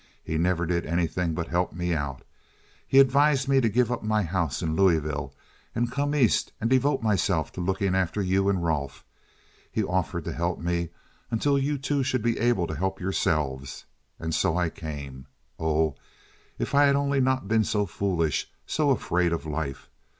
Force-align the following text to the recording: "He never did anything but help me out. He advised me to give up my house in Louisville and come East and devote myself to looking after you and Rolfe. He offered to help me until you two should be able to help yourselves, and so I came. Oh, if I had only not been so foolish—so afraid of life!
"He 0.23 0.39
never 0.39 0.65
did 0.65 0.83
anything 0.87 1.35
but 1.35 1.49
help 1.49 1.73
me 1.73 1.93
out. 1.93 2.23
He 2.87 2.97
advised 2.97 3.47
me 3.47 3.61
to 3.61 3.69
give 3.69 3.91
up 3.91 4.01
my 4.01 4.23
house 4.23 4.63
in 4.63 4.75
Louisville 4.75 5.35
and 5.75 5.91
come 5.91 6.15
East 6.15 6.51
and 6.59 6.71
devote 6.71 7.03
myself 7.03 7.51
to 7.51 7.61
looking 7.61 7.93
after 7.93 8.19
you 8.19 8.49
and 8.49 8.65
Rolfe. 8.65 9.05
He 9.71 9.83
offered 9.83 10.25
to 10.25 10.33
help 10.33 10.57
me 10.57 10.89
until 11.29 11.59
you 11.59 11.77
two 11.77 12.01
should 12.01 12.23
be 12.23 12.39
able 12.39 12.65
to 12.65 12.75
help 12.75 12.99
yourselves, 12.99 13.85
and 14.17 14.33
so 14.33 14.57
I 14.57 14.69
came. 14.71 15.27
Oh, 15.59 15.93
if 16.57 16.73
I 16.73 16.85
had 16.85 16.95
only 16.95 17.21
not 17.21 17.47
been 17.47 17.63
so 17.63 17.85
foolish—so 17.85 18.89
afraid 18.89 19.31
of 19.31 19.45
life! 19.45 19.87